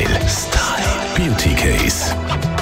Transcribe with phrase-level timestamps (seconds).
[0.00, 0.28] Style.
[0.28, 1.14] Style.
[1.14, 2.59] Beauty Case.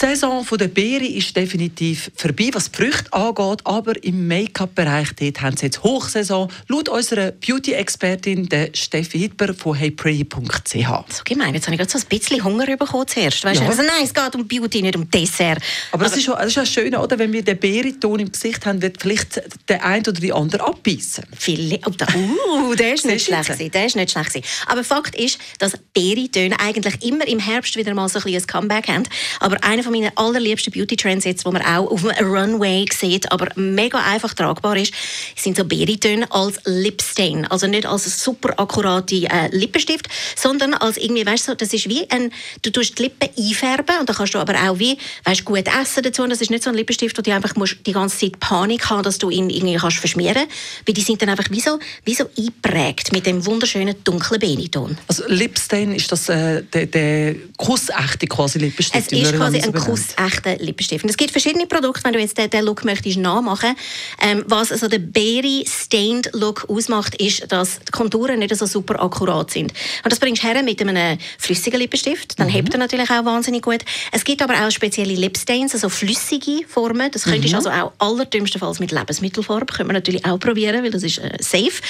[0.00, 5.08] Die Saison der Beere ist definitiv vorbei, was die Früchte angeht, aber im Make-up-Bereich
[5.40, 10.72] haben sie jetzt Hochsaison, laut unserer Beauty-Expertin Steffi Hitber von heypretty.ch.
[10.72, 13.42] So gemein, jetzt habe ich gerade so ein bisschen Hunger bekommen zuerst.
[13.42, 13.66] Weißt Ja.
[13.66, 15.58] Also, nein, es geht um Beauty, nicht um Dessert.
[15.90, 17.18] Aber, das ist ja das ist ja schön, oder?
[17.18, 21.24] wenn wir den Beerenton im Gesicht haben, wird vielleicht der eine oder die andere abbeißen.
[21.36, 24.46] Viele, oh, da, uh, der ist nicht schlecht gewesen, der ist nicht schlecht gewesen.
[24.68, 28.86] Aber Fakt ist, dass Beerentöne eigentlich immer im Herbst wieder mal so ein ein Comeback
[28.86, 29.02] haben.
[29.40, 33.48] Aber einer von meinen allerliebsten Beauty-Trends jetzt, wo man auch auf einem Runway sieht, aber
[33.56, 34.92] mega einfach tragbar ist,
[35.34, 37.46] sind so Beerentöne als Lipstain.
[37.46, 42.08] Also nicht als super akkurate äh, Lippenstift, sondern als irgendwie, weißt du, das ist wie
[42.10, 42.30] ein,
[42.62, 46.02] du tust die Lippen einfärben und dann kannst du aber auch wie, weißt, gut essen
[46.02, 46.22] dazu.
[46.22, 48.90] Und das ist nicht so ein Lippenstift, wo du einfach musst die ganze Zeit Panik
[48.90, 50.44] haben, dass du ihn irgendwie kannst verschmieren,
[50.86, 54.98] weil die sind dann einfach wie so, wie so eingeprägt mit dem wunderschönen dunklen Beerenton.
[55.06, 59.10] Also Lipstain ist das äh, der, der kussechte quasi Lippenstift.
[59.10, 60.16] Es ist quasi ein benennt.
[60.16, 61.04] kussechter Lippenstift.
[61.04, 63.76] Und es gibt verschiedene Produkte, wenn du jetzt den, den Look möchtest nachmachen.
[64.20, 69.02] Ähm, was also der Berry Stained Look ausmacht, ist, dass die Konturen nicht so super
[69.02, 69.72] akkurat sind.
[70.04, 72.38] Und das bringst du her mit einem flüssigen Lippenstift.
[72.38, 73.84] Dann hebt er natürlich auch wahnsinnig gut.
[74.12, 77.10] Es gibt aber auch spezielle Lipstains, also flüssige Formen.
[77.10, 79.66] Das könntest du also auch allerdümmstenfalls mit Lebensmittelfarbe.
[79.66, 81.82] Könnte man natürlich auch probieren, weil das ist äh, safe.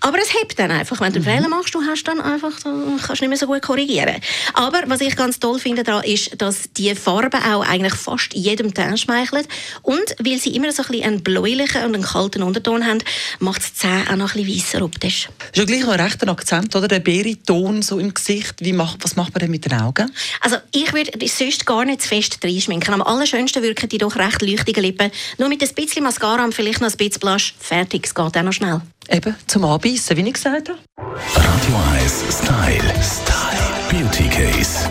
[0.00, 1.00] Aber es hebt dann einfach.
[1.00, 3.46] Wenn du einen Fehler machst, du hast dann einfach, dann kannst du nicht mehr so
[3.46, 4.16] gut korrigieren.
[4.54, 8.74] Aber was ich ganz toll finde daran ist, dass die Farbe auch eigentlich fast jedem
[8.74, 9.48] Teint schmeichelt.
[9.82, 13.00] Und weil sie immer so ein bisschen einen bläulichen und einen kalten Unterton haben,
[13.38, 15.28] macht es die Zähne auch noch ein bisschen weisser optisch.
[15.52, 16.88] ist ja gleich noch ein rechter Akzent, oder?
[16.88, 18.56] Der Beerenton so im Gesicht.
[18.60, 20.10] Wie macht, was macht man denn mit den Augen?
[20.40, 22.94] Also ich würde sonst gar nicht zu fest reinschminken.
[22.94, 25.10] Am allerschönsten wirken die doch recht leuchtige Lippen.
[25.38, 27.54] Nur mit ein bisschen Mascara und vielleicht noch ein bisschen Blush.
[27.58, 28.80] Fertig, es geht auch noch schnell.
[29.10, 30.78] Eben, zum Anbeissen, wie ich gesagt habe.
[30.96, 32.94] Radio 1 Style.
[33.02, 33.54] Style.
[33.90, 34.88] Beauty Case.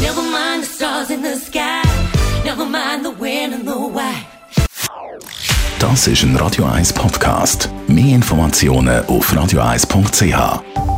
[0.00, 1.82] Never mind the stars in the sky.
[2.44, 4.24] Never mind the when and the why.
[5.78, 7.68] Das ist ein Radio 1 Podcast.
[7.86, 10.89] Mehr Informationen auf radio1.ch.